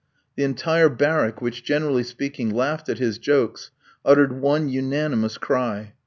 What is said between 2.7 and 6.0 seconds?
at his jokes, uttered one unanimous cry.